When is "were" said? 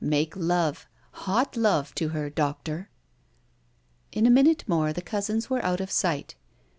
5.47-5.63